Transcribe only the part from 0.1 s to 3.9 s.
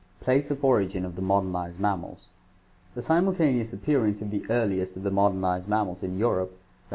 Place of Origin of the Modernized Mammals.— The simulta neous